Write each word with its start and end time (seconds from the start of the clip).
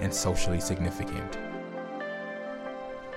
and 0.00 0.12
socially 0.12 0.60
significant. 0.60 1.38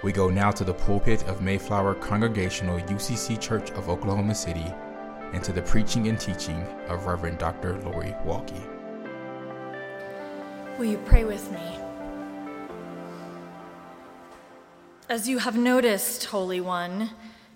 We 0.02 0.12
go 0.12 0.30
now 0.30 0.52
to 0.52 0.64
the 0.64 0.74
pulpit 0.74 1.28
of 1.28 1.42
Mayflower 1.42 1.96
Congregational 1.96 2.80
UCC 2.80 3.40
Church 3.40 3.72
of 3.72 3.90
Oklahoma 3.90 4.34
City 4.34 4.74
and 5.34 5.44
to 5.44 5.52
the 5.52 5.62
preaching 5.62 6.08
and 6.08 6.20
teaching 6.20 6.62
of 6.88 7.06
Reverend 7.06 7.38
Dr. 7.38 7.78
Lori 7.82 8.16
Walke. 8.26 8.60
Will 10.78 10.86
you 10.86 10.98
pray 11.00 11.26
with 11.26 11.52
me? 11.52 11.80
As 15.10 15.28
you 15.28 15.40
have 15.40 15.58
noticed, 15.58 16.26
Holy 16.26 16.62
One, 16.62 17.10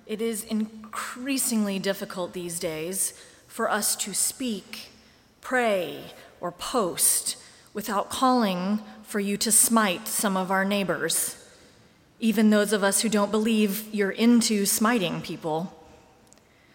it 0.06 0.22
is 0.22 0.44
increasingly 0.44 1.80
difficult 1.80 2.34
these 2.34 2.60
days 2.60 3.14
for 3.48 3.70
us 3.70 3.96
to 3.98 4.14
speak, 4.14 4.90
pray, 5.40 6.12
or 6.42 6.52
post 6.52 7.38
without 7.74 8.10
calling 8.10 8.80
for 9.04 9.20
you 9.20 9.38
to 9.38 9.52
smite 9.52 10.08
some 10.08 10.38
of 10.38 10.52
our 10.52 10.66
neighbors, 10.66 11.38
even 12.20 12.50
those 12.50 12.74
of 12.74 12.84
us 12.84 13.02
who 13.02 13.10
don't 13.10 13.32
believe 13.32 13.94
you're 13.94 14.12
into 14.12 14.66
smiting 14.66 15.22
people. 15.22 15.74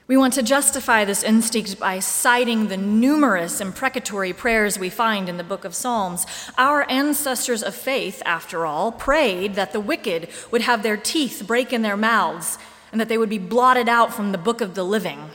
We 0.08 0.16
want 0.16 0.32
to 0.34 0.42
justify 0.42 1.05
this 1.05 1.22
instinct 1.22 1.78
by 1.78 1.98
citing 1.98 2.68
the 2.68 2.78
numerous 2.78 3.60
imprecatory 3.60 4.32
prayers 4.32 4.78
we 4.78 4.88
find 4.88 5.28
in 5.28 5.36
the 5.36 5.44
book 5.44 5.66
of 5.66 5.74
Psalms. 5.74 6.27
Our 6.56 6.90
ancestors 6.90 7.62
of 7.62 7.74
faith, 7.74 8.22
after 8.24 8.64
all, 8.64 8.90
prayed 8.90 9.55
that 9.55 9.72
the 9.72 9.80
wicked 9.80 10.28
would 10.50 10.62
have 10.62 10.83
their 10.83 10.96
teeth 10.96 11.44
break 11.46 11.74
in 11.74 11.83
their 11.83 11.96
mouths 11.96 12.58
and 12.90 12.98
that 13.00 13.08
they 13.10 13.18
would 13.18 13.28
be 13.28 13.38
blotted 13.38 13.86
out 13.86 14.14
from 14.14 14.33
the 14.33 14.38
book 14.38 14.62
of 14.62 14.74
the 14.74 14.83
living. 14.83 15.28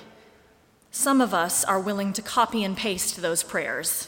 Some 0.90 1.22
of 1.22 1.36
us 1.36 1.64
are 1.64 1.80
willing 1.80 2.12
to 2.14 2.24
copy 2.24 2.64
and 2.64 2.76
paste 2.76 3.22
those 3.22 3.44
prayers. 3.44 4.08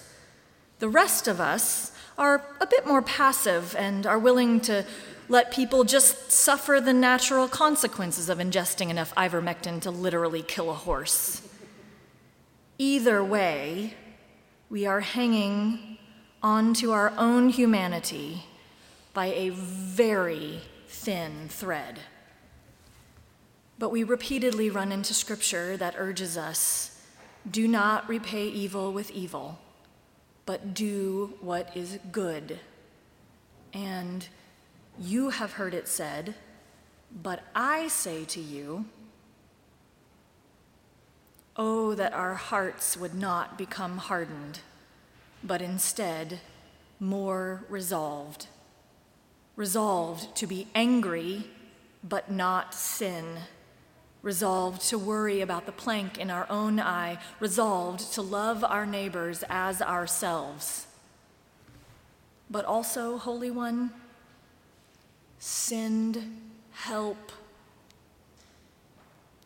The 0.79 0.89
rest 0.89 1.27
of 1.27 1.39
us 1.39 1.91
are 2.17 2.45
a 2.59 2.67
bit 2.67 2.85
more 2.85 3.01
passive 3.01 3.75
and 3.77 4.05
are 4.05 4.19
willing 4.19 4.59
to 4.61 4.85
let 5.27 5.51
people 5.51 5.83
just 5.83 6.31
suffer 6.31 6.79
the 6.79 6.93
natural 6.93 7.47
consequences 7.47 8.29
of 8.29 8.37
ingesting 8.37 8.89
enough 8.89 9.13
ivermectin 9.15 9.81
to 9.81 9.91
literally 9.91 10.43
kill 10.43 10.69
a 10.69 10.75
horse. 10.75 11.41
Either 12.77 13.23
way, 13.23 13.95
we 14.69 14.85
are 14.85 14.99
hanging 14.99 15.97
onto 16.43 16.91
our 16.91 17.11
own 17.17 17.49
humanity 17.49 18.43
by 19.13 19.27
a 19.27 19.49
very 19.49 20.61
thin 20.87 21.47
thread. 21.49 21.99
But 23.79 23.89
we 23.89 24.03
repeatedly 24.03 24.69
run 24.69 24.91
into 24.91 25.13
scripture 25.13 25.75
that 25.77 25.95
urges 25.97 26.37
us 26.37 26.91
do 27.49 27.67
not 27.67 28.07
repay 28.09 28.47
evil 28.47 28.91
with 28.91 29.11
evil 29.11 29.59
but 30.45 30.73
do 30.73 31.33
what 31.41 31.75
is 31.75 31.99
good. 32.11 32.59
And 33.73 34.27
you 34.99 35.29
have 35.31 35.53
heard 35.53 35.73
it 35.73 35.87
said, 35.87 36.35
but 37.23 37.41
I 37.55 37.87
say 37.87 38.25
to 38.25 38.39
you, 38.39 38.85
Oh, 41.57 41.95
that 41.95 42.13
our 42.13 42.33
hearts 42.33 42.97
would 42.97 43.13
not 43.15 43.57
become 43.57 43.97
hardened, 43.97 44.59
but 45.41 45.61
instead 45.61 46.41
more 46.99 47.63
resolved. 47.69 48.47
Resolved 49.55 50.35
to 50.35 50.47
be 50.47 50.67
angry, 50.75 51.45
but 52.03 52.29
not 52.29 52.73
sin 52.73 53.37
resolved 54.25 54.81
to 54.81 54.97
worry 54.97 55.39
about 55.41 55.67
the 55.67 55.71
plank 55.71 56.17
in 56.17 56.31
our 56.31 56.47
own 56.49 56.79
eye, 56.79 57.15
resolved 57.39 58.11
to 58.11 58.23
love 58.23 58.63
our 58.63 58.83
neighbors 58.83 59.43
as 59.49 59.83
ourselves. 59.83 60.87
But 62.49 62.65
also, 62.65 63.19
Holy 63.19 63.51
One, 63.51 63.91
send 65.37 66.41
help. 66.71 67.31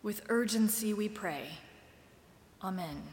With 0.02 0.22
urgency 0.30 0.94
we 0.94 1.10
pray. 1.10 1.50
Amen. 2.64 3.04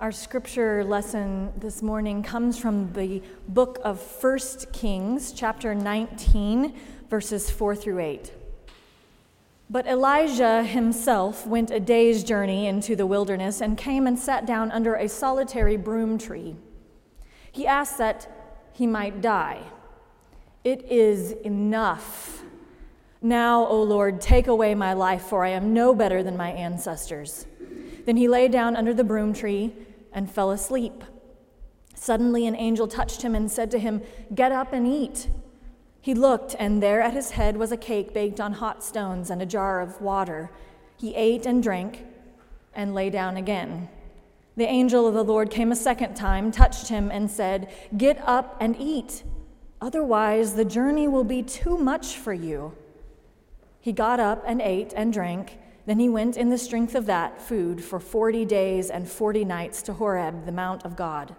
Our 0.00 0.10
scripture 0.10 0.82
lesson 0.82 1.52
this 1.56 1.80
morning 1.80 2.24
comes 2.24 2.58
from 2.58 2.92
the 2.94 3.22
book 3.46 3.78
of 3.84 4.00
First 4.00 4.72
Kings, 4.72 5.30
chapter 5.30 5.76
19, 5.76 6.74
verses 7.12 7.50
4 7.50 7.76
through 7.76 7.98
8. 7.98 8.32
But 9.68 9.86
Elijah 9.86 10.64
himself 10.64 11.46
went 11.46 11.70
a 11.70 11.78
day's 11.78 12.24
journey 12.24 12.66
into 12.66 12.96
the 12.96 13.04
wilderness 13.04 13.60
and 13.60 13.76
came 13.76 14.06
and 14.06 14.18
sat 14.18 14.46
down 14.46 14.70
under 14.70 14.94
a 14.94 15.10
solitary 15.10 15.76
broom 15.76 16.16
tree. 16.16 16.56
He 17.50 17.66
asked 17.66 17.98
that 17.98 18.70
he 18.72 18.86
might 18.86 19.20
die. 19.20 19.60
It 20.64 20.90
is 20.90 21.32
enough. 21.32 22.44
Now, 23.20 23.66
O 23.66 23.82
Lord, 23.82 24.22
take 24.22 24.46
away 24.46 24.74
my 24.74 24.94
life, 24.94 25.24
for 25.24 25.44
I 25.44 25.50
am 25.50 25.74
no 25.74 25.94
better 25.94 26.22
than 26.22 26.38
my 26.38 26.52
ancestors. 26.52 27.44
Then 28.06 28.16
he 28.16 28.26
lay 28.26 28.48
down 28.48 28.74
under 28.74 28.94
the 28.94 29.04
broom 29.04 29.34
tree 29.34 29.74
and 30.14 30.30
fell 30.30 30.50
asleep. 30.50 31.04
Suddenly, 31.94 32.46
an 32.46 32.56
angel 32.56 32.88
touched 32.88 33.20
him 33.20 33.34
and 33.34 33.52
said 33.52 33.70
to 33.72 33.78
him, 33.78 34.00
Get 34.34 34.50
up 34.50 34.72
and 34.72 34.86
eat. 34.86 35.28
He 36.02 36.14
looked, 36.14 36.56
and 36.58 36.82
there 36.82 37.00
at 37.00 37.14
his 37.14 37.30
head 37.30 37.56
was 37.56 37.70
a 37.70 37.76
cake 37.76 38.12
baked 38.12 38.40
on 38.40 38.54
hot 38.54 38.82
stones 38.82 39.30
and 39.30 39.40
a 39.40 39.46
jar 39.46 39.80
of 39.80 40.00
water. 40.00 40.50
He 40.96 41.14
ate 41.14 41.46
and 41.46 41.62
drank 41.62 42.04
and 42.74 42.92
lay 42.92 43.08
down 43.08 43.36
again. 43.36 43.88
The 44.56 44.66
angel 44.66 45.06
of 45.06 45.14
the 45.14 45.22
Lord 45.22 45.48
came 45.48 45.70
a 45.70 45.76
second 45.76 46.16
time, 46.16 46.50
touched 46.50 46.88
him, 46.88 47.10
and 47.12 47.30
said, 47.30 47.72
Get 47.96 48.20
up 48.26 48.56
and 48.60 48.76
eat. 48.80 49.22
Otherwise, 49.80 50.54
the 50.54 50.64
journey 50.64 51.06
will 51.06 51.24
be 51.24 51.42
too 51.42 51.78
much 51.78 52.16
for 52.16 52.32
you. 52.32 52.74
He 53.80 53.92
got 53.92 54.18
up 54.18 54.42
and 54.44 54.60
ate 54.60 54.92
and 54.96 55.12
drank. 55.12 55.58
Then 55.86 56.00
he 56.00 56.08
went 56.08 56.36
in 56.36 56.50
the 56.50 56.58
strength 56.58 56.96
of 56.96 57.06
that 57.06 57.40
food 57.40 57.82
for 57.82 58.00
40 58.00 58.44
days 58.44 58.90
and 58.90 59.08
40 59.08 59.44
nights 59.44 59.82
to 59.82 59.92
Horeb, 59.92 60.46
the 60.46 60.52
Mount 60.52 60.84
of 60.84 60.96
God. 60.96 61.34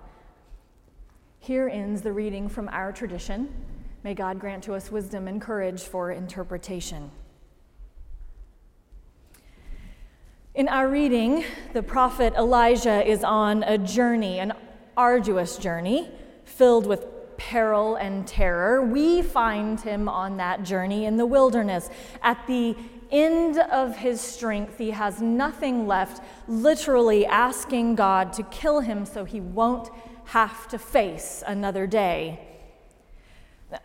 Here 1.39 1.68
ends 1.68 2.01
the 2.01 2.13
reading 2.13 2.48
from 2.48 2.69
our 2.69 2.94
tradition. 2.94 3.54
May 4.03 4.13
God 4.13 4.38
grant 4.38 4.65
to 4.65 4.73
us 4.73 4.91
wisdom 4.91 5.29
and 5.29 5.41
courage 5.41 5.81
for 5.81 6.11
interpretation. 6.11 7.09
In 10.53 10.67
our 10.67 10.89
reading, 10.89 11.45
the 11.71 11.81
prophet 11.81 12.33
Elijah 12.38 13.09
is 13.09 13.23
on 13.23 13.63
a 13.63 13.77
journey, 13.77 14.39
an 14.39 14.51
arduous 14.97 15.55
journey, 15.57 16.11
filled 16.44 16.85
with 16.85 17.05
peril 17.38 17.95
and 17.95 18.27
terror. 18.27 18.85
We 18.85 19.21
find 19.21 19.79
him 19.79 20.09
on 20.09 20.35
that 20.35 20.63
journey 20.63 21.05
in 21.05 21.15
the 21.15 21.25
wilderness. 21.25 21.89
At 22.21 22.45
the 22.45 22.75
end 23.09 23.57
of 23.57 23.95
his 23.95 24.19
strength, 24.19 24.77
he 24.77 24.91
has 24.91 25.21
nothing 25.21 25.88
left, 25.88 26.21
literally 26.50 27.25
asking 27.25 27.95
God 27.95 28.33
to 28.33 28.44
kill 28.44 28.81
him 28.81 29.05
so 29.05 29.23
he 29.23 29.39
won't 29.39 29.89
have 30.25 30.67
to 30.67 30.77
face 30.77 31.41
another 31.47 31.88
day. 31.88 32.52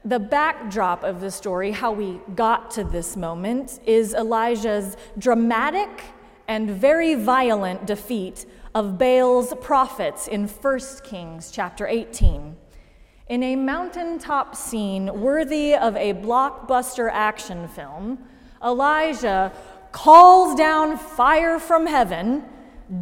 The 0.04 0.18
backdrop 0.18 1.04
of 1.04 1.20
the 1.20 1.30
story, 1.30 1.70
how 1.70 1.92
we 1.92 2.20
got 2.34 2.70
to 2.72 2.84
this 2.84 3.16
moment, 3.16 3.80
is 3.86 4.14
Elijah's 4.14 4.96
dramatic 5.18 6.02
and 6.46 6.70
very 6.70 7.14
violent 7.14 7.86
defeat 7.86 8.46
of 8.74 8.98
Baal's 8.98 9.54
prophets 9.60 10.28
in 10.28 10.48
1 10.48 10.80
Kings 11.04 11.50
chapter 11.50 11.86
18. 11.86 12.56
In 13.28 13.42
a 13.42 13.56
mountaintop 13.56 14.56
scene 14.56 15.20
worthy 15.20 15.74
of 15.74 15.96
a 15.96 16.14
blockbuster 16.14 17.10
action 17.12 17.68
film, 17.68 18.18
Elijah 18.64 19.52
calls 19.92 20.54
down 20.54 20.96
fire 20.96 21.58
from 21.58 21.86
heaven, 21.86 22.44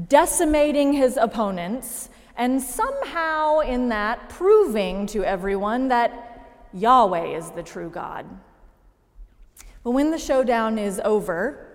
decimating 0.09 0.93
his 0.93 1.17
opponents, 1.17 2.11
and 2.37 2.61
somehow 2.61 3.61
in 3.61 3.88
that 3.88 4.29
proving 4.29 5.06
to 5.06 5.25
everyone 5.25 5.88
that 5.88 6.36
Yahweh 6.72 7.36
is 7.36 7.50
the 7.50 7.62
true 7.62 7.90
God. 7.90 8.26
But 9.82 9.92
when 9.92 10.10
the 10.10 10.18
showdown 10.18 10.78
is 10.78 11.00
over, 11.04 11.66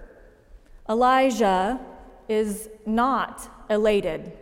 Elijah 0.90 1.80
is 2.28 2.70
not 2.86 3.50
elated. 3.70 4.34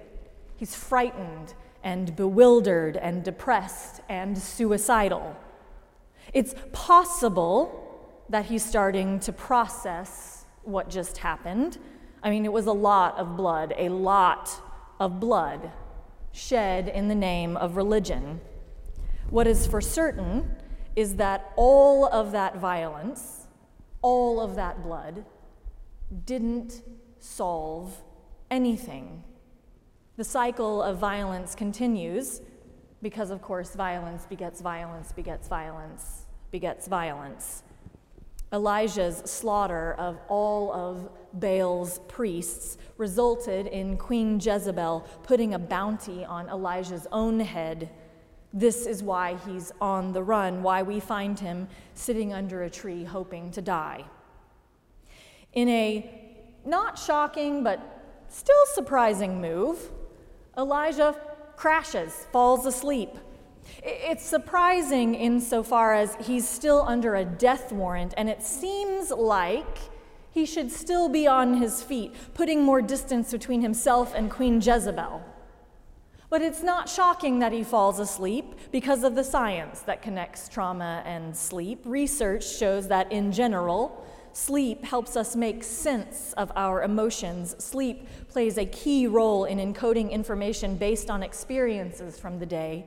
He's 0.55 0.75
frightened 0.75 1.53
and 1.83 2.15
bewildered 2.15 2.97
and 2.97 3.23
depressed 3.23 4.01
and 4.09 4.37
suicidal. 4.37 5.35
It's 6.33 6.53
possible 6.71 7.85
that 8.29 8.45
he's 8.45 8.63
starting 8.63 9.19
to 9.21 9.31
process 9.31 10.45
what 10.63 10.89
just 10.89 11.17
happened. 11.17 11.77
I 12.21 12.29
mean, 12.29 12.45
it 12.45 12.51
was 12.51 12.67
a 12.67 12.71
lot 12.71 13.17
of 13.17 13.37
blood, 13.37 13.73
a 13.77 13.89
lot 13.89 14.49
of 14.99 15.19
blood 15.19 15.71
shed 16.31 16.87
in 16.87 17.07
the 17.07 17.15
name 17.15 17.57
of 17.57 17.77
religion. 17.77 18.41
What 19.29 19.47
is 19.47 19.67
for 19.67 19.81
certain 19.81 20.55
is 20.95 21.15
that 21.17 21.53
all 21.55 22.05
of 22.05 22.31
that 22.31 22.57
violence, 22.57 23.47
all 24.01 24.41
of 24.41 24.55
that 24.55 24.83
blood, 24.83 25.25
didn't 26.25 26.81
solve 27.19 28.01
anything. 28.49 29.23
The 30.17 30.23
cycle 30.23 30.81
of 30.81 30.97
violence 30.97 31.55
continues 31.55 32.41
because, 33.01 33.29
of 33.29 33.41
course, 33.41 33.75
violence 33.75 34.25
begets 34.25 34.61
violence, 34.61 35.11
begets 35.11 35.47
violence, 35.47 36.25
begets 36.51 36.87
violence. 36.87 37.63
Elijah's 38.51 39.17
slaughter 39.25 39.93
of 39.93 40.17
all 40.27 40.73
of 40.73 41.09
Baal's 41.33 41.99
priests 42.07 42.77
resulted 42.97 43.67
in 43.67 43.95
Queen 43.95 44.39
Jezebel 44.39 45.07
putting 45.21 45.53
a 45.53 45.59
bounty 45.59 46.25
on 46.25 46.49
Elijah's 46.49 47.05
own 47.11 47.39
head. 47.39 47.91
This 48.53 48.85
is 48.85 49.03
why 49.03 49.37
he's 49.45 49.71
on 49.79 50.13
the 50.13 50.23
run, 50.23 50.63
why 50.63 50.81
we 50.81 50.99
find 50.99 51.39
him 51.39 51.67
sitting 51.93 52.33
under 52.33 52.63
a 52.63 52.69
tree 52.69 53.03
hoping 53.03 53.51
to 53.51 53.61
die. 53.61 54.05
In 55.53 55.69
a 55.69 56.37
not 56.65 56.97
shocking 56.97 57.63
but 57.63 57.79
still 58.27 58.65
surprising 58.73 59.39
move, 59.39 59.91
Elijah 60.57 61.15
crashes, 61.55 62.13
falls 62.31 62.65
asleep. 62.65 63.09
It's 63.83 64.25
surprising 64.25 65.13
insofar 65.13 65.93
as 65.93 66.15
he's 66.15 66.47
still 66.47 66.81
under 66.87 67.15
a 67.15 67.25
death 67.25 67.71
warrant, 67.71 68.13
and 68.17 68.29
it 68.29 68.41
seems 68.41 69.11
like 69.11 69.77
he 70.31 70.45
should 70.45 70.71
still 70.71 71.09
be 71.09 71.27
on 71.27 71.55
his 71.55 71.83
feet, 71.83 72.13
putting 72.33 72.63
more 72.63 72.81
distance 72.81 73.31
between 73.31 73.61
himself 73.61 74.13
and 74.15 74.31
Queen 74.31 74.61
Jezebel. 74.61 75.23
But 76.29 76.41
it's 76.41 76.61
not 76.61 76.87
shocking 76.87 77.39
that 77.39 77.51
he 77.51 77.63
falls 77.63 77.99
asleep 77.99 78.53
because 78.71 79.03
of 79.03 79.15
the 79.15 79.23
science 79.23 79.81
that 79.81 80.01
connects 80.01 80.47
trauma 80.47 81.01
and 81.05 81.35
sleep. 81.35 81.81
Research 81.85 82.47
shows 82.47 82.87
that 82.89 83.11
in 83.11 83.31
general, 83.31 84.05
sleep 84.33 84.83
helps 84.83 85.15
us 85.15 85.35
make 85.35 85.63
sense 85.63 86.33
of 86.33 86.51
our 86.55 86.83
emotions. 86.83 87.55
Sleep 87.63 88.07
plays 88.29 88.57
a 88.57 88.65
key 88.65 89.07
role 89.07 89.45
in 89.45 89.57
encoding 89.57 90.11
information 90.11 90.75
based 90.75 91.09
on 91.09 91.23
experiences 91.23 92.19
from 92.19 92.37
the 92.37 92.45
day 92.45 92.85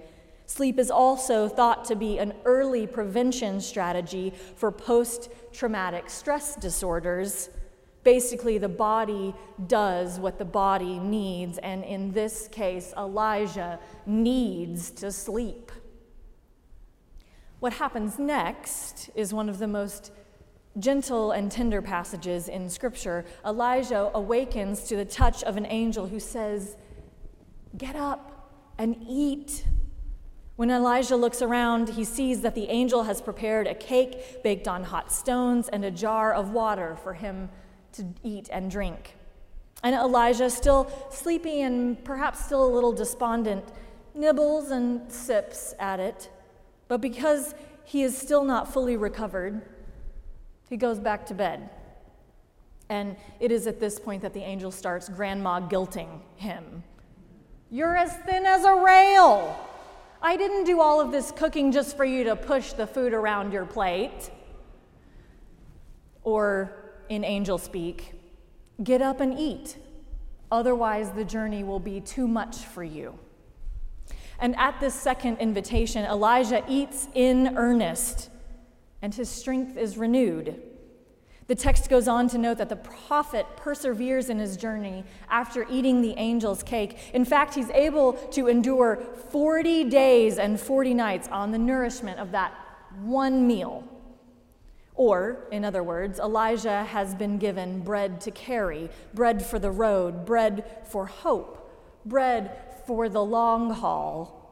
Sleep 0.53 0.79
is 0.79 0.91
also 0.91 1.49
thought 1.49 1.85
to 1.87 1.97
be 1.97 2.19
an 2.19 2.35
early 2.45 2.87
prevention 2.87 3.59
strategy 3.59 4.35
for 4.55 4.71
post 4.71 5.31
traumatic 5.51 6.11
stress 6.11 6.57
disorders. 6.57 7.49
Basically, 8.05 8.59
the 8.59 8.69
body 8.69 9.35
does 9.69 10.19
what 10.19 10.39
the 10.39 10.45
body 10.45 10.99
needs, 10.99 11.59
and 11.59 11.85
in 11.85 12.11
this 12.13 12.49
case, 12.49 12.93
Elijah 12.97 13.79
needs 14.07 14.91
to 14.91 15.13
sleep. 15.13 15.71
What 17.61 17.75
happens 17.75 18.19
next 18.19 19.09
is 19.15 19.33
one 19.33 19.49
of 19.49 19.59
the 19.59 19.69
most 19.69 20.11
gentle 20.81 21.31
and 21.31 21.53
tender 21.53 21.81
passages 21.81 22.49
in 22.49 22.69
Scripture. 22.69 23.25
Elijah 23.47 24.11
awakens 24.15 24.83
to 24.85 24.97
the 24.97 25.05
touch 25.05 25.45
of 25.45 25.57
an 25.57 25.67
angel 25.67 26.09
who 26.09 26.19
says, 26.19 26.77
Get 27.79 27.95
up 27.95 28.51
and 28.79 28.97
eat. 29.09 29.65
When 30.57 30.71
Elijah 30.71 31.17
looks 31.17 31.41
around, 31.41 31.91
he 31.91 32.05
sees 32.05 32.41
that 32.41 32.55
the 32.55 32.69
angel 32.69 33.05
has 33.05 33.21
prepared 33.21 33.67
a 33.67 33.75
cake 33.75 34.43
baked 34.43 34.67
on 34.67 34.85
hot 34.85 35.13
stones 35.13 35.69
and 35.69 35.85
a 35.85 35.91
jar 35.91 36.33
of 36.33 36.51
water 36.51 36.97
for 36.97 37.15
him 37.15 37.49
to 37.95 38.07
eat 38.23 38.49
and 38.53 38.71
drink. 38.71 39.17
And 39.83 39.95
Elijah, 39.95 40.49
still 40.49 40.91
sleepy 41.11 41.63
and 41.63 42.03
perhaps 42.05 42.45
still 42.45 42.65
a 42.65 42.73
little 42.73 42.93
despondent, 42.93 43.65
nibbles 44.15 44.71
and 44.71 45.11
sips 45.11 45.75
at 45.79 45.99
it. 45.99 46.31
But 46.89 47.01
because 47.01 47.55
he 47.85 48.03
is 48.03 48.17
still 48.17 48.45
not 48.45 48.73
fully 48.73 48.97
recovered, 48.97 49.63
he 50.69 50.77
goes 50.77 50.99
back 50.99 51.27
to 51.27 51.35
bed. 51.35 51.69
And 52.89 53.17
it 53.41 53.51
is 53.51 53.67
at 53.67 53.81
this 53.81 53.99
point 53.99 54.23
that 54.23 54.35
the 54.35 54.43
angel 54.43 54.71
starts 54.71 55.09
grandma 55.09 55.61
guilting 55.61 56.21
him. 56.37 56.85
You're 57.71 57.97
as 57.97 58.15
thin 58.19 58.45
as 58.45 58.65
a 58.65 58.75
rail. 58.75 59.59
I 60.21 60.37
didn't 60.37 60.65
do 60.65 60.81
all 60.81 61.01
of 61.01 61.11
this 61.11 61.33
cooking 61.33 61.73
just 61.73 61.97
for 61.97 62.05
you 62.05 62.25
to 62.25 62.37
push 62.37 62.75
the 62.75 62.87
food 62.87 63.15
around 63.15 63.53
your 63.53 63.65
plate. 63.65 64.31
Or, 66.23 66.82
in 67.13 67.25
angel 67.25 67.59
speak, 67.59 68.15
get 68.83 69.03
up 69.03 69.21
and 69.21 69.39
eat. 69.39 69.77
Otherwise, 70.51 71.11
the 71.11 71.25
journey 71.25 71.63
will 71.63 71.81
be 71.81 72.01
too 72.01 72.27
much 72.27 72.59
for 72.59 72.83
you. 72.83 73.19
And 74.39 74.57
at 74.57 74.81
this 74.81 74.95
second 74.95 75.39
invitation, 75.39 76.05
Elijah 76.05 76.65
eats 76.69 77.09
in 77.15 77.57
earnest, 77.57 78.31
and 79.01 79.15
his 79.15 79.29
strength 79.29 79.77
is 79.77 79.97
renewed. 79.97 80.61
The 81.49 81.55
text 81.55 81.91
goes 81.91 82.09
on 82.09 82.29
to 82.29 82.39
note 82.39 82.59
that 82.59 82.69
the 82.69 82.77
prophet 82.77 83.47
perseveres 83.57 84.31
in 84.31 84.39
his 84.39 84.57
journey 84.57 85.05
after 85.29 85.67
eating 85.69 86.01
the 86.01 86.17
angel's 86.17 86.63
cake. 86.63 86.99
In 87.13 87.25
fact, 87.25 87.55
he's 87.55 87.71
able 87.71 88.15
to 88.31 88.49
endure 88.49 88.97
40 89.31 89.85
days 89.85 90.39
and 90.39 90.59
40 90.59 90.95
nights 90.95 91.29
on 91.29 91.51
the 91.51 91.59
nourishment 91.59 92.19
of 92.19 92.33
that 92.33 92.55
one 93.01 93.47
meal. 93.47 93.87
Or, 95.05 95.49
in 95.51 95.65
other 95.65 95.83
words, 95.83 96.21
Elijah 96.21 96.85
has 96.85 97.13
been 97.13 97.37
given 97.37 97.81
bread 97.81 98.21
to 98.21 98.31
carry, 98.31 98.89
bread 99.13 99.45
for 99.45 99.59
the 99.59 99.69
road, 99.69 100.25
bread 100.25 100.65
for 100.85 101.07
hope, 101.07 101.59
bread 102.05 102.57
for 102.87 103.09
the 103.09 103.25
long 103.25 103.73
haul. 103.73 104.49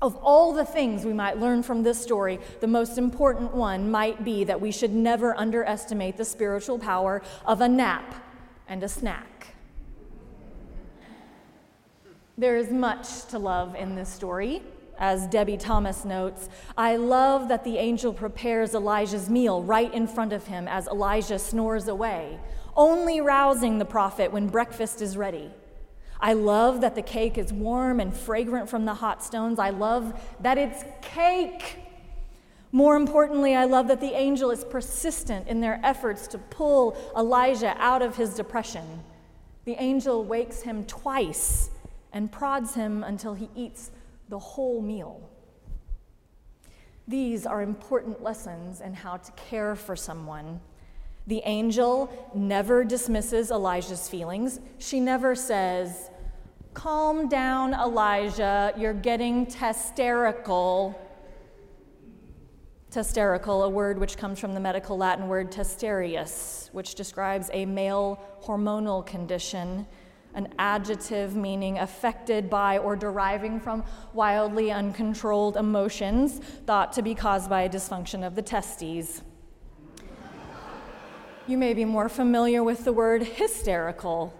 Of 0.00 0.14
all 0.22 0.52
the 0.52 0.64
things 0.64 1.04
we 1.04 1.12
might 1.12 1.40
learn 1.40 1.64
from 1.64 1.82
this 1.82 2.00
story, 2.00 2.38
the 2.60 2.68
most 2.68 2.98
important 2.98 3.52
one 3.52 3.90
might 3.90 4.22
be 4.22 4.44
that 4.44 4.60
we 4.60 4.70
should 4.70 4.94
never 4.94 5.36
underestimate 5.36 6.18
the 6.18 6.24
spiritual 6.24 6.78
power 6.78 7.20
of 7.44 7.60
a 7.60 7.66
nap 7.68 8.14
and 8.68 8.80
a 8.84 8.88
snack. 8.88 9.56
There 12.38 12.56
is 12.56 12.70
much 12.70 13.26
to 13.30 13.40
love 13.40 13.74
in 13.74 13.96
this 13.96 14.08
story. 14.08 14.62
As 14.98 15.26
Debbie 15.26 15.56
Thomas 15.56 16.04
notes, 16.04 16.48
I 16.76 16.96
love 16.96 17.48
that 17.48 17.64
the 17.64 17.78
angel 17.78 18.12
prepares 18.12 18.74
Elijah's 18.74 19.28
meal 19.28 19.62
right 19.62 19.92
in 19.92 20.06
front 20.06 20.32
of 20.32 20.46
him 20.46 20.68
as 20.68 20.86
Elijah 20.86 21.38
snores 21.38 21.88
away, 21.88 22.38
only 22.76 23.20
rousing 23.20 23.78
the 23.78 23.84
prophet 23.84 24.32
when 24.32 24.48
breakfast 24.48 25.02
is 25.02 25.16
ready. 25.16 25.50
I 26.20 26.32
love 26.32 26.80
that 26.80 26.94
the 26.94 27.02
cake 27.02 27.36
is 27.38 27.52
warm 27.52 28.00
and 28.00 28.14
fragrant 28.14 28.68
from 28.68 28.84
the 28.84 28.94
hot 28.94 29.22
stones. 29.22 29.58
I 29.58 29.70
love 29.70 30.18
that 30.40 30.58
it's 30.58 30.84
cake. 31.02 31.78
More 32.72 32.96
importantly, 32.96 33.54
I 33.54 33.64
love 33.64 33.88
that 33.88 34.00
the 34.00 34.14
angel 34.14 34.50
is 34.50 34.64
persistent 34.64 35.48
in 35.48 35.60
their 35.60 35.80
efforts 35.84 36.26
to 36.28 36.38
pull 36.38 36.96
Elijah 37.16 37.74
out 37.78 38.02
of 38.02 38.16
his 38.16 38.34
depression. 38.34 39.02
The 39.64 39.80
angel 39.80 40.24
wakes 40.24 40.62
him 40.62 40.84
twice 40.84 41.70
and 42.12 42.30
prods 42.30 42.74
him 42.74 43.04
until 43.04 43.34
he 43.34 43.48
eats 43.54 43.90
the 44.28 44.38
whole 44.38 44.80
meal. 44.80 45.30
These 47.06 47.44
are 47.44 47.60
important 47.62 48.22
lessons 48.22 48.80
in 48.80 48.94
how 48.94 49.18
to 49.18 49.32
care 49.32 49.76
for 49.76 49.94
someone. 49.94 50.60
The 51.26 51.42
angel 51.44 52.10
never 52.34 52.84
dismisses 52.84 53.50
Elijah's 53.50 54.08
feelings. 54.08 54.60
She 54.78 55.00
never 55.00 55.34
says, 55.34 56.10
Calm 56.74 57.28
down, 57.28 57.72
Elijah. 57.72 58.72
You're 58.76 58.94
getting 58.94 59.46
hysterical. 59.46 61.00
Testerical, 62.90 63.64
a 63.64 63.68
word 63.68 63.98
which 63.98 64.16
comes 64.16 64.38
from 64.38 64.54
the 64.54 64.60
medical 64.60 64.96
Latin 64.96 65.28
word 65.28 65.50
testerius, 65.50 66.68
which 66.72 66.94
describes 66.94 67.50
a 67.52 67.64
male 67.64 68.20
hormonal 68.42 69.04
condition, 69.04 69.86
an 70.34 70.48
adjective 70.58 71.36
meaning 71.36 71.78
affected 71.78 72.50
by 72.50 72.78
or 72.78 72.96
deriving 72.96 73.60
from 73.60 73.84
wildly 74.12 74.70
uncontrolled 74.70 75.56
emotions 75.56 76.40
thought 76.66 76.92
to 76.92 77.02
be 77.02 77.14
caused 77.14 77.48
by 77.48 77.62
a 77.62 77.68
dysfunction 77.68 78.26
of 78.26 78.34
the 78.34 78.42
testes. 78.42 79.22
You 81.46 81.58
may 81.58 81.74
be 81.74 81.84
more 81.84 82.08
familiar 82.08 82.64
with 82.64 82.84
the 82.84 82.92
word 82.92 83.22
hysterical, 83.22 84.32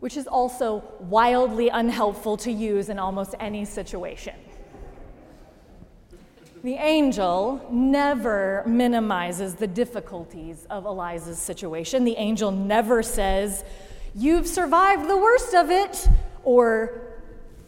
which 0.00 0.16
is 0.16 0.26
also 0.26 0.82
wildly 1.00 1.68
unhelpful 1.68 2.38
to 2.38 2.50
use 2.50 2.88
in 2.88 2.98
almost 2.98 3.34
any 3.38 3.64
situation. 3.64 4.34
The 6.66 6.74
angel 6.74 7.64
never 7.70 8.64
minimizes 8.66 9.54
the 9.54 9.68
difficulties 9.68 10.66
of 10.68 10.84
Elijah's 10.84 11.38
situation. 11.38 12.04
The 12.04 12.16
angel 12.16 12.50
never 12.50 13.04
says, 13.04 13.64
You've 14.18 14.46
survived 14.46 15.10
the 15.10 15.16
worst 15.16 15.54
of 15.54 15.70
it, 15.70 16.08
or 16.42 17.02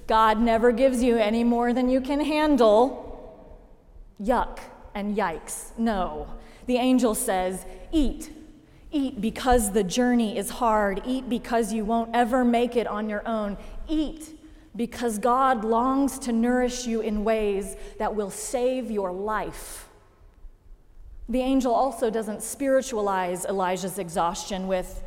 God 0.07 0.41
never 0.41 0.73
gives 0.73 1.03
you 1.03 1.19
any 1.19 1.45
more 1.45 1.75
than 1.75 1.91
you 1.91 2.01
can 2.01 2.21
handle. 2.21 3.05
Yuck 4.23 4.59
and 4.95 5.15
yikes. 5.15 5.77
No. 5.77 6.27
The 6.65 6.77
angel 6.77 7.15
says, 7.15 7.67
Eat. 7.93 8.31
Eat 8.91 9.21
because 9.21 9.73
the 9.73 9.85
journey 9.85 10.39
is 10.39 10.49
hard. 10.49 11.03
Eat 11.05 11.29
because 11.29 11.75
you 11.75 11.85
won't 11.85 12.11
ever 12.15 12.47
make 12.47 12.77
it 12.77 12.87
on 12.87 13.11
your 13.11 13.27
own. 13.29 13.59
Eat 13.87 14.35
because 14.75 15.19
God 15.19 15.65
longs 15.65 16.19
to 16.21 16.33
nourish 16.33 16.87
you 16.87 17.03
in 17.03 17.25
ways 17.25 17.77
that 17.99 18.15
will 18.15 18.31
save 18.31 18.91
your 18.91 19.13
life. 19.13 19.89
The 21.29 21.41
angel 21.41 21.75
also 21.75 22.09
doesn't 22.09 22.43
spiritualize 22.43 23.45
Elijah's 23.45 23.99
exhaustion 23.99 24.67
with, 24.67 25.03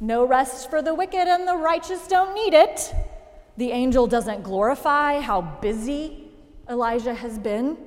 no 0.00 0.26
rest 0.26 0.70
for 0.70 0.82
the 0.82 0.94
wicked 0.94 1.28
and 1.28 1.46
the 1.46 1.56
righteous 1.56 2.06
don't 2.06 2.34
need 2.34 2.54
it. 2.54 2.94
The 3.56 3.70
angel 3.70 4.06
doesn't 4.06 4.42
glorify 4.42 5.20
how 5.20 5.40
busy 5.40 6.30
Elijah 6.68 7.14
has 7.14 7.38
been. 7.38 7.78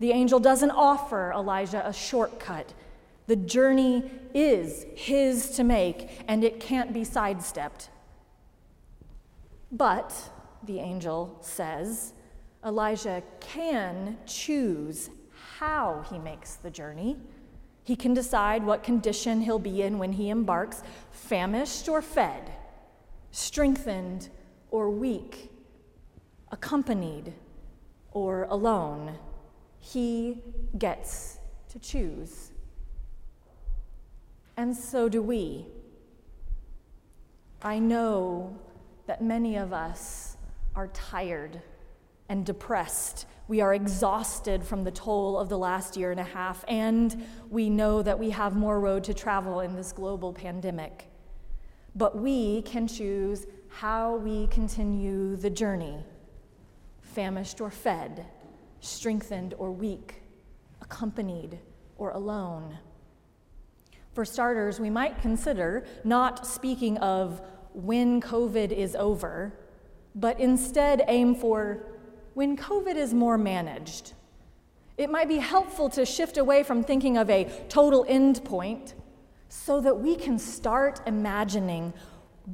The 0.00 0.10
angel 0.10 0.40
doesn't 0.40 0.72
offer 0.72 1.32
Elijah 1.32 1.86
a 1.86 1.92
shortcut. 1.92 2.74
The 3.28 3.36
journey 3.36 4.10
is 4.34 4.84
his 4.96 5.50
to 5.50 5.64
make, 5.64 6.10
and 6.26 6.42
it 6.42 6.58
can't 6.58 6.92
be 6.92 7.04
sidestepped. 7.04 7.88
But 9.70 10.12
the 10.64 10.80
angel 10.80 11.38
says, 11.40 12.14
Elijah 12.64 13.22
can 13.40 14.18
choose 14.26 15.10
how 15.58 16.04
he 16.10 16.18
makes 16.18 16.56
the 16.56 16.70
journey. 16.70 17.16
He 17.84 17.96
can 17.96 18.14
decide 18.14 18.64
what 18.64 18.82
condition 18.82 19.40
he'll 19.40 19.58
be 19.58 19.82
in 19.82 19.98
when 19.98 20.12
he 20.12 20.30
embarks 20.30 20.82
famished 21.10 21.88
or 21.88 22.00
fed, 22.00 22.52
strengthened 23.30 24.28
or 24.70 24.88
weak, 24.90 25.50
accompanied 26.50 27.32
or 28.12 28.44
alone. 28.44 29.18
He 29.80 30.42
gets 30.78 31.38
to 31.70 31.78
choose. 31.78 32.52
And 34.56 34.76
so 34.76 35.08
do 35.08 35.22
we. 35.22 35.66
I 37.62 37.78
know 37.78 38.56
that 39.06 39.22
many 39.22 39.56
of 39.56 39.72
us 39.72 40.36
are 40.74 40.88
tired 40.88 41.60
and 42.28 42.46
depressed. 42.46 43.26
We 43.48 43.60
are 43.60 43.74
exhausted 43.74 44.64
from 44.64 44.84
the 44.84 44.90
toll 44.90 45.38
of 45.38 45.48
the 45.48 45.58
last 45.58 45.96
year 45.96 46.10
and 46.10 46.20
a 46.20 46.24
half, 46.24 46.64
and 46.68 47.24
we 47.50 47.68
know 47.68 48.02
that 48.02 48.18
we 48.18 48.30
have 48.30 48.56
more 48.56 48.80
road 48.80 49.04
to 49.04 49.14
travel 49.14 49.60
in 49.60 49.74
this 49.74 49.92
global 49.92 50.32
pandemic. 50.32 51.08
But 51.94 52.16
we 52.16 52.62
can 52.62 52.86
choose 52.86 53.46
how 53.68 54.16
we 54.16 54.46
continue 54.48 55.36
the 55.36 55.50
journey 55.50 56.04
famished 57.00 57.60
or 57.60 57.70
fed, 57.70 58.24
strengthened 58.80 59.54
or 59.58 59.70
weak, 59.70 60.22
accompanied 60.80 61.58
or 61.98 62.10
alone. 62.12 62.78
For 64.14 64.24
starters, 64.24 64.80
we 64.80 64.88
might 64.88 65.20
consider 65.20 65.84
not 66.04 66.46
speaking 66.46 66.96
of 66.98 67.42
when 67.74 68.20
COVID 68.22 68.72
is 68.72 68.96
over 68.96 69.52
but 70.14 70.38
instead 70.40 71.02
aim 71.08 71.34
for 71.34 71.86
when 72.34 72.56
COVID 72.56 72.96
is 72.96 73.12
more 73.12 73.38
managed. 73.38 74.12
It 74.96 75.10
might 75.10 75.28
be 75.28 75.38
helpful 75.38 75.88
to 75.90 76.04
shift 76.04 76.36
away 76.36 76.62
from 76.62 76.84
thinking 76.84 77.16
of 77.16 77.28
a 77.30 77.44
total 77.68 78.04
end 78.08 78.44
point 78.44 78.94
so 79.48 79.80
that 79.80 79.98
we 79.98 80.16
can 80.16 80.38
start 80.38 81.00
imagining 81.06 81.92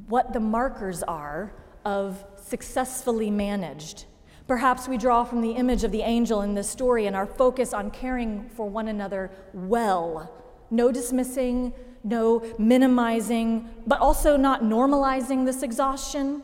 what 0.07 0.33
the 0.33 0.39
markers 0.39 1.03
are 1.03 1.53
of 1.85 2.23
successfully 2.35 3.29
managed. 3.31 4.05
Perhaps 4.47 4.87
we 4.87 4.97
draw 4.97 5.23
from 5.23 5.41
the 5.41 5.51
image 5.51 5.83
of 5.83 5.91
the 5.91 6.01
angel 6.01 6.41
in 6.41 6.55
this 6.55 6.69
story 6.69 7.05
and 7.05 7.15
our 7.15 7.25
focus 7.25 7.73
on 7.73 7.91
caring 7.91 8.49
for 8.49 8.67
one 8.67 8.87
another 8.87 9.31
well. 9.53 10.33
No 10.71 10.91
dismissing, 10.91 11.73
no 12.03 12.43
minimizing, 12.57 13.69
but 13.85 13.99
also 13.99 14.37
not 14.37 14.63
normalizing 14.63 15.45
this 15.45 15.61
exhaustion. 15.61 16.41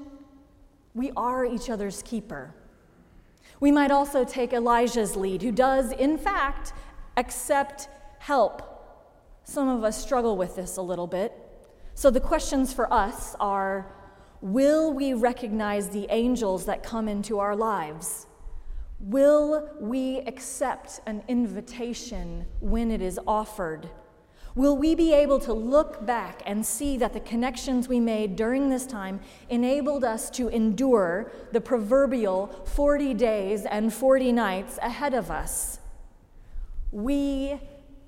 We 0.94 1.12
are 1.18 1.46
each 1.46 1.70
other's 1.70 2.01
keeper. 2.04 2.54
We 3.65 3.72
might 3.72 3.89
also 3.89 4.24
take 4.24 4.53
Elijah's 4.53 5.15
lead, 5.15 5.41
who 5.41 5.51
does, 5.51 5.91
in 5.91 6.19
fact, 6.19 6.72
accept 7.17 7.89
help. 8.19 8.62
Some 9.43 9.67
of 9.67 9.84
us 9.84 10.00
struggle 10.00 10.38
with 10.38 10.55
this 10.55 10.77
a 10.77 10.84
little 10.84 11.07
bit. 11.07 11.34
So 11.95 12.12
the 12.12 12.19
questions 12.19 12.72
for 12.72 12.93
us 12.93 13.36
are 13.39 13.91
Will 14.39 14.93
we 14.93 15.15
recognize 15.15 15.89
the 15.89 16.05
angels 16.12 16.67
that 16.67 16.84
come 16.84 17.07
into 17.07 17.39
our 17.39 17.55
lives? 17.55 18.27
Will 19.00 19.67
we 19.81 20.19
accept 20.27 21.01
an 21.07 21.24
invitation 21.27 22.45
when 22.60 22.91
it 22.91 23.01
is 23.01 23.19
offered? 23.25 23.89
Will 24.55 24.77
we 24.77 24.95
be 24.95 25.13
able 25.13 25.39
to 25.39 25.51
look 25.51 26.05
back 26.05 26.41
and 26.45 26.65
see 26.65 26.95
that 26.97 27.12
the 27.12 27.19
connections 27.19 27.89
we 27.89 28.00
made 28.00 28.38
during 28.38 28.69
this 28.69 28.85
time 28.85 29.19
enabled 29.50 30.05
us 30.05 30.29
to 30.29 30.47
endure 30.47 31.29
the 31.51 31.59
proverbial 31.59 32.47
40 32.63 33.13
days 33.15 33.65
and 33.65 33.93
40 33.93 34.31
nights 34.31 34.79
ahead 34.81 35.13
of 35.13 35.29
us? 35.29 35.79
We 36.93 37.59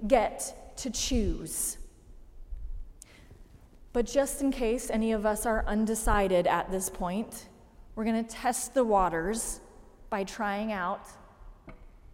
get 0.07 0.73
to 0.77 0.89
choose. 0.89 1.77
But 3.91 4.05
just 4.05 4.41
in 4.41 4.49
case 4.49 4.89
any 4.89 5.11
of 5.11 5.25
us 5.25 5.45
are 5.45 5.65
undecided 5.67 6.47
at 6.47 6.71
this 6.71 6.89
point, 6.89 7.47
we're 7.95 8.05
going 8.05 8.23
to 8.23 8.35
test 8.35 8.73
the 8.73 8.85
waters 8.85 9.59
by 10.09 10.23
trying 10.23 10.71
out 10.71 11.07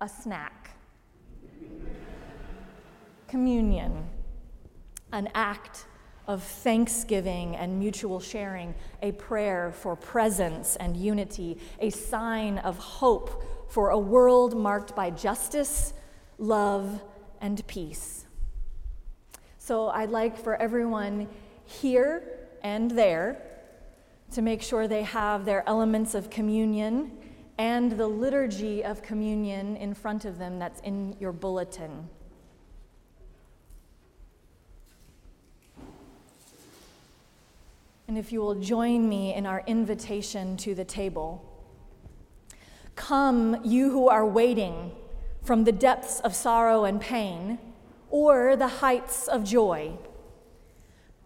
a 0.02 0.10
snack. 0.10 0.76
Communion 3.28 4.08
an 5.14 5.30
act 5.34 5.86
of 6.28 6.44
thanksgiving 6.44 7.56
and 7.56 7.80
mutual 7.80 8.20
sharing, 8.20 8.74
a 9.02 9.12
prayer 9.14 9.72
for 9.72 9.96
presence 9.96 10.76
and 10.78 10.98
unity, 10.98 11.58
a 11.80 11.90
sign 11.90 12.58
of 12.60 12.78
hope 12.78 13.44
for 13.70 13.90
a 13.90 14.00
world 14.00 14.58
marked 14.58 14.96
by 14.96 15.10
justice, 15.10 15.94
love, 16.38 17.02
and 17.42 17.66
peace. 17.68 18.26
So 19.58 19.90
I'd 19.90 20.10
like 20.10 20.38
for 20.38 20.56
everyone 20.56 21.28
here 21.66 22.24
and 22.64 22.92
there 22.92 23.42
to 24.32 24.42
make 24.42 24.62
sure 24.62 24.88
they 24.88 25.04
have 25.04 25.46
their 25.46 25.68
elements 25.68 26.16
of 26.16 26.30
communion 26.30 27.12
and 27.58 27.92
the 27.92 28.08
liturgy 28.08 28.84
of 28.84 29.02
communion 29.02 29.76
in 29.78 29.94
front 29.94 30.26
of 30.26 30.38
them 30.38 30.58
that's 30.58 30.82
in 30.82 31.16
your 31.20 31.32
bulletin. 31.32 32.10
And 38.14 38.20
if 38.20 38.32
you 38.32 38.42
will 38.42 38.54
join 38.54 39.10
me 39.10 39.34
in 39.34 39.48
our 39.48 39.64
invitation 39.66 40.56
to 40.56 40.76
the 40.76 40.86
table. 40.86 41.44
Come, 42.94 43.60
you 43.64 43.90
who 43.90 44.08
are 44.08 44.24
waiting 44.24 44.92
from 45.42 45.64
the 45.64 45.72
depths 45.72 46.20
of 46.20 46.36
sorrow 46.36 46.84
and 46.86 47.02
pain 47.02 47.58
or 48.12 48.56
the 48.56 48.68
heights 48.68 49.28
of 49.28 49.44
joy. 49.44 49.98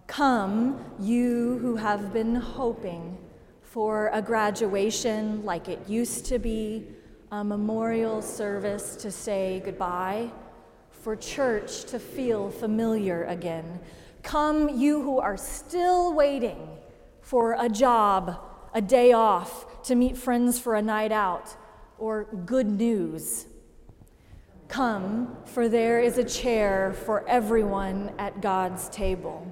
Come, 0.07 0.79
you 0.97 1.57
who 1.57 1.75
have 1.75 2.13
been 2.13 2.35
hoping 2.35 3.17
for 3.63 4.09
a 4.13 4.21
graduation 4.21 5.43
like 5.43 5.67
it 5.67 5.89
used 5.89 6.25
to 6.27 6.39
be, 6.39 6.87
a 7.33 7.43
memorial 7.43 8.21
service 8.21 8.95
to 8.95 9.11
say 9.11 9.61
goodbye, 9.65 10.31
for 10.89 11.17
church 11.17 11.83
to 11.83 11.99
feel 11.99 12.49
familiar 12.49 13.25
again. 13.25 13.77
Come, 14.27 14.77
you 14.77 15.01
who 15.03 15.19
are 15.19 15.37
still 15.37 16.13
waiting 16.13 16.67
for 17.21 17.55
a 17.57 17.69
job, 17.69 18.37
a 18.73 18.81
day 18.81 19.13
off, 19.13 19.81
to 19.83 19.95
meet 19.95 20.17
friends 20.17 20.59
for 20.59 20.75
a 20.75 20.81
night 20.81 21.13
out, 21.13 21.55
or 21.97 22.25
good 22.45 22.67
news. 22.67 23.45
Come, 24.67 25.37
for 25.45 25.69
there 25.69 26.01
is 26.01 26.17
a 26.17 26.25
chair 26.25 26.91
for 27.05 27.25
everyone 27.25 28.11
at 28.19 28.41
God's 28.41 28.89
table. 28.89 29.49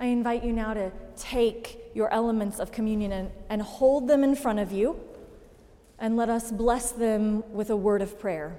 I 0.00 0.06
invite 0.06 0.42
you 0.42 0.52
now 0.52 0.74
to 0.74 0.90
take 1.16 1.78
your 1.94 2.12
elements 2.12 2.58
of 2.58 2.72
communion 2.72 3.12
and, 3.12 3.30
and 3.48 3.62
hold 3.62 4.08
them 4.08 4.24
in 4.24 4.34
front 4.34 4.58
of 4.58 4.72
you, 4.72 4.98
and 6.00 6.16
let 6.16 6.28
us 6.28 6.50
bless 6.50 6.90
them 6.90 7.44
with 7.52 7.70
a 7.70 7.76
word 7.76 8.02
of 8.02 8.18
prayer. 8.18 8.56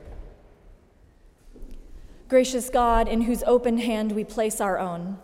Gracious 2.29 2.69
God, 2.69 3.07
in 3.07 3.21
whose 3.21 3.43
open 3.43 3.77
hand 3.77 4.11
we 4.13 4.23
place 4.23 4.61
our 4.61 4.79
own, 4.79 5.19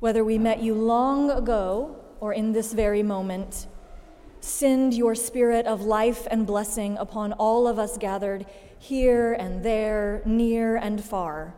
whether 0.00 0.24
we 0.24 0.38
met 0.38 0.62
you 0.62 0.74
long 0.74 1.30
ago 1.30 1.96
or 2.20 2.32
in 2.32 2.52
this 2.52 2.72
very 2.72 3.02
moment, 3.02 3.66
send 4.40 4.94
your 4.94 5.14
spirit 5.14 5.66
of 5.66 5.82
life 5.82 6.26
and 6.30 6.46
blessing 6.46 6.96
upon 6.98 7.32
all 7.34 7.68
of 7.68 7.78
us 7.78 7.98
gathered 7.98 8.46
here 8.78 9.34
and 9.34 9.62
there, 9.62 10.22
near 10.24 10.76
and 10.76 11.04
far, 11.04 11.54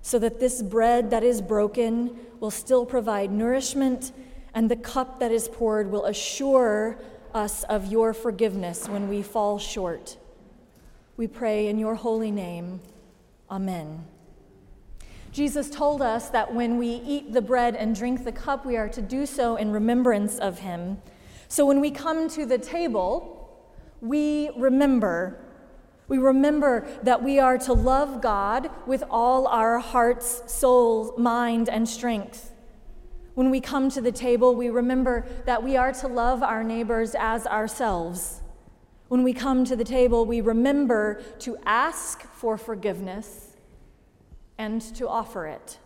so 0.00 0.18
that 0.18 0.40
this 0.40 0.62
bread 0.62 1.10
that 1.10 1.22
is 1.22 1.42
broken 1.42 2.16
will 2.40 2.50
still 2.50 2.86
provide 2.86 3.30
nourishment, 3.30 4.12
and 4.54 4.70
the 4.70 4.76
cup 4.76 5.18
that 5.18 5.32
is 5.32 5.48
poured 5.48 5.90
will 5.90 6.06
assure 6.06 6.98
us 7.34 7.64
of 7.64 7.90
your 7.90 8.14
forgiveness 8.14 8.88
when 8.88 9.08
we 9.08 9.22
fall 9.22 9.58
short. 9.58 10.16
We 11.16 11.26
pray 11.26 11.66
in 11.66 11.78
your 11.78 11.96
holy 11.96 12.30
name. 12.30 12.80
Amen. 13.54 14.04
Jesus 15.30 15.70
told 15.70 16.02
us 16.02 16.28
that 16.30 16.52
when 16.52 16.76
we 16.76 16.88
eat 16.88 17.32
the 17.32 17.40
bread 17.40 17.76
and 17.76 17.94
drink 17.94 18.24
the 18.24 18.32
cup, 18.32 18.66
we 18.66 18.76
are 18.76 18.88
to 18.88 19.00
do 19.00 19.26
so 19.26 19.54
in 19.54 19.70
remembrance 19.70 20.38
of 20.40 20.58
him. 20.58 21.00
So 21.46 21.64
when 21.64 21.80
we 21.80 21.92
come 21.92 22.28
to 22.30 22.46
the 22.46 22.58
table, 22.58 23.62
we 24.00 24.50
remember 24.56 25.38
we 26.08 26.18
remember 26.18 26.86
that 27.02 27.22
we 27.22 27.38
are 27.38 27.56
to 27.58 27.72
love 27.72 28.20
God 28.20 28.70
with 28.86 29.02
all 29.08 29.46
our 29.46 29.78
hearts, 29.78 30.42
soul, 30.52 31.14
mind, 31.16 31.70
and 31.70 31.88
strength. 31.88 32.52
When 33.34 33.50
we 33.50 33.60
come 33.60 33.88
to 33.90 34.02
the 34.02 34.12
table, 34.12 34.54
we 34.54 34.68
remember 34.68 35.26
that 35.46 35.62
we 35.62 35.78
are 35.78 35.92
to 35.94 36.08
love 36.08 36.42
our 36.42 36.62
neighbors 36.62 37.14
as 37.18 37.46
ourselves. 37.46 38.42
When 39.14 39.22
we 39.22 39.32
come 39.32 39.64
to 39.66 39.76
the 39.76 39.84
table, 39.84 40.26
we 40.26 40.40
remember 40.40 41.22
to 41.38 41.56
ask 41.64 42.22
for 42.32 42.58
forgiveness 42.58 43.56
and 44.58 44.82
to 44.96 45.08
offer 45.08 45.46
it. 45.46 45.78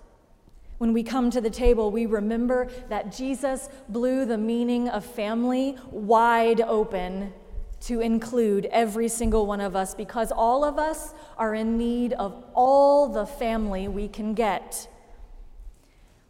When 0.78 0.94
we 0.94 1.02
come 1.02 1.30
to 1.32 1.42
the 1.42 1.50
table, 1.50 1.90
we 1.90 2.06
remember 2.06 2.68
that 2.88 3.12
Jesus 3.14 3.68
blew 3.90 4.24
the 4.24 4.38
meaning 4.38 4.88
of 4.88 5.04
family 5.04 5.76
wide 5.90 6.62
open 6.62 7.34
to 7.80 8.00
include 8.00 8.64
every 8.72 9.08
single 9.08 9.44
one 9.44 9.60
of 9.60 9.76
us 9.76 9.94
because 9.94 10.32
all 10.32 10.64
of 10.64 10.78
us 10.78 11.12
are 11.36 11.54
in 11.54 11.76
need 11.76 12.14
of 12.14 12.42
all 12.54 13.10
the 13.10 13.26
family 13.26 13.88
we 13.88 14.08
can 14.08 14.32
get. 14.32 14.88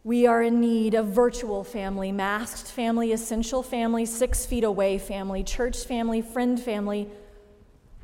We 0.03 0.25
are 0.27 0.41
in 0.41 0.61
need 0.61 0.93
of 0.93 1.07
virtual 1.07 1.63
family, 1.63 2.11
masked 2.11 2.71
family, 2.71 3.11
essential 3.11 3.61
family, 3.61 4.05
six 4.05 4.45
feet 4.45 4.63
away 4.63 4.97
family, 4.97 5.43
church 5.43 5.83
family, 5.83 6.21
friend 6.21 6.59
family, 6.59 7.09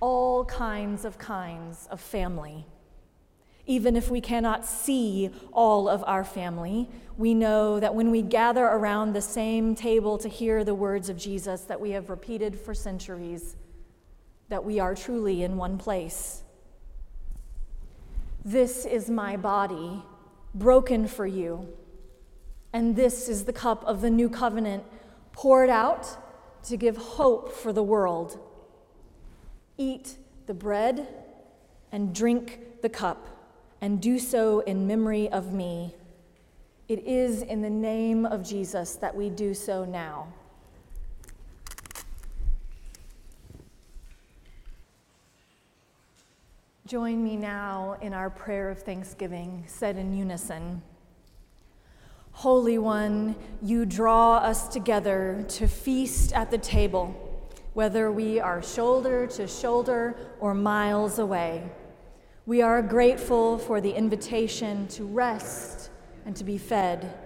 all 0.01 0.43
kinds 0.45 1.05
of 1.05 1.17
kinds 1.17 1.87
of 1.89 2.01
family. 2.01 2.65
Even 3.65 3.95
if 3.95 4.11
we 4.11 4.19
cannot 4.19 4.65
see 4.65 5.31
all 5.53 5.87
of 5.87 6.03
our 6.05 6.23
family, 6.23 6.89
we 7.17 7.33
know 7.33 7.79
that 7.79 7.95
when 7.95 8.11
we 8.11 8.21
gather 8.21 8.65
around 8.65 9.13
the 9.13 9.21
same 9.21 9.73
table 9.73 10.17
to 10.17 10.27
hear 10.27 10.65
the 10.65 10.75
words 10.75 11.07
of 11.07 11.17
Jesus 11.17 11.61
that 11.61 11.79
we 11.79 11.91
have 11.91 12.09
repeated 12.09 12.59
for 12.59 12.73
centuries, 12.73 13.55
that 14.49 14.63
we 14.63 14.79
are 14.79 14.93
truly 14.93 15.43
in 15.43 15.55
one 15.55 15.77
place. 15.77 16.43
This 18.43 18.85
is 18.85 19.09
my 19.09 19.37
body, 19.37 20.03
broken 20.53 21.07
for 21.07 21.25
you. 21.25 21.67
And 22.75 22.93
this 22.93 23.29
is 23.29 23.45
the 23.45 23.53
cup 23.53 23.85
of 23.85 24.01
the 24.01 24.09
new 24.09 24.27
covenant, 24.27 24.83
poured 25.31 25.69
out 25.69 26.17
to 26.65 26.75
give 26.75 26.97
hope 26.97 27.53
for 27.53 27.71
the 27.71 27.81
world. 27.81 28.37
Eat 29.77 30.17
the 30.45 30.53
bread 30.53 31.07
and 31.93 32.13
drink 32.13 32.81
the 32.81 32.89
cup 32.89 33.29
and 33.79 34.01
do 34.01 34.19
so 34.19 34.59
in 34.59 34.85
memory 34.87 35.29
of 35.29 35.53
me. 35.53 35.95
It 36.89 36.99
is 37.05 37.43
in 37.43 37.61
the 37.61 37.69
name 37.69 38.25
of 38.25 38.43
Jesus 38.43 38.95
that 38.95 39.15
we 39.15 39.29
do 39.29 39.53
so 39.53 39.85
now. 39.85 40.27
Join 46.85 47.23
me 47.23 47.37
now 47.37 47.95
in 48.01 48.13
our 48.13 48.29
prayer 48.29 48.69
of 48.69 48.81
thanksgiving, 48.81 49.63
said 49.65 49.95
in 49.95 50.13
unison. 50.13 50.81
Holy 52.39 52.77
One, 52.77 53.33
you 53.61 53.85
draw 53.85 54.35
us 54.35 54.67
together 54.67 55.45
to 55.47 55.67
feast 55.69 56.33
at 56.33 56.51
the 56.51 56.57
table, 56.57 57.15
whether 57.73 58.11
we 58.11 58.41
are 58.41 58.61
shoulder 58.61 59.25
to 59.27 59.47
shoulder 59.47 60.17
or 60.41 60.53
miles 60.53 61.17
away. 61.17 61.63
We 62.45 62.61
are 62.61 62.81
grateful 62.81 63.57
for 63.57 63.79
the 63.79 63.91
invitation 63.91 64.89
to 64.89 65.05
rest 65.05 65.89
and 66.25 66.35
to 66.35 66.43
be 66.43 66.57
fed. 66.57 67.17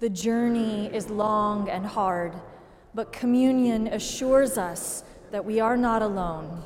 The 0.00 0.08
journey 0.08 0.86
is 0.86 1.10
long 1.10 1.68
and 1.68 1.84
hard, 1.84 2.32
but 2.94 3.12
communion 3.12 3.88
assures 3.88 4.56
us 4.56 5.04
that 5.32 5.44
we 5.44 5.60
are 5.60 5.76
not 5.76 6.00
alone. 6.00 6.62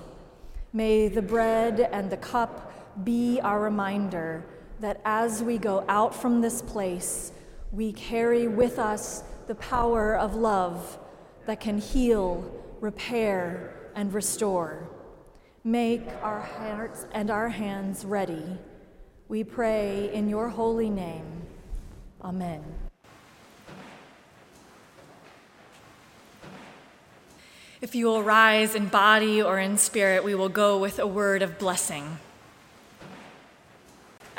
May 0.73 1.09
the 1.09 1.23
bread 1.23 1.81
and 1.81 2.09
the 2.09 2.19
cup 2.19 3.05
be 3.05 3.41
our 3.41 3.61
reminder 3.61 4.45
that 4.79 5.01
as 5.05 5.43
we 5.43 5.59
go 5.59 5.85
out 5.89 6.15
from 6.15 6.41
this 6.41 6.63
place, 6.63 7.33
we 7.73 7.93
carry 7.93 8.49
with 8.49 8.79
us 8.79 9.23
the 9.47 9.55
power 9.55 10.17
of 10.17 10.35
love 10.35 10.99
that 11.47 11.61
can 11.61 11.79
heal, 11.79 12.45
repair, 12.81 13.75
and 13.95 14.13
restore. 14.13 14.89
Make 15.63 16.03
our 16.23 16.41
hearts 16.41 17.07
and 17.13 17.31
our 17.31 17.49
hands 17.49 18.05
ready. 18.05 18.59
We 19.29 19.45
pray 19.45 20.11
in 20.13 20.29
your 20.29 20.49
holy 20.49 20.91
name. 20.91 21.43
Amen. 22.23 22.65
If 27.81 27.95
you 27.95 28.07
will 28.07 28.23
rise 28.23 28.75
in 28.75 28.89
body 28.89 29.41
or 29.41 29.59
in 29.59 29.79
spirit, 29.79 30.25
we 30.25 30.35
will 30.35 30.49
go 30.49 30.79
with 30.79 30.99
a 30.99 31.07
word 31.07 31.41
of 31.43 31.59
blessing. 31.59 32.19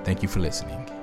Thank 0.03 0.21
you 0.21 0.27
for 0.27 0.39
listening. 0.39 1.02